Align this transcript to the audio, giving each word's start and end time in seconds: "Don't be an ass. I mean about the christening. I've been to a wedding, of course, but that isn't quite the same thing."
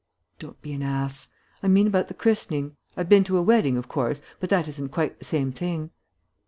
"Don't 0.39 0.59
be 0.63 0.73
an 0.73 0.81
ass. 0.81 1.27
I 1.61 1.67
mean 1.67 1.85
about 1.85 2.07
the 2.07 2.15
christening. 2.15 2.75
I've 2.97 3.07
been 3.07 3.23
to 3.25 3.37
a 3.37 3.43
wedding, 3.43 3.77
of 3.77 3.87
course, 3.87 4.23
but 4.39 4.49
that 4.49 4.67
isn't 4.67 4.89
quite 4.89 5.19
the 5.19 5.25
same 5.25 5.51
thing." 5.51 5.91